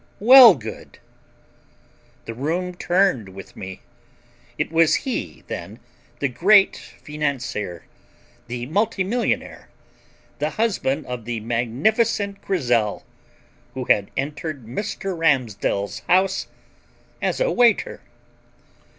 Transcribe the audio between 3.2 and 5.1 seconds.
with me. It was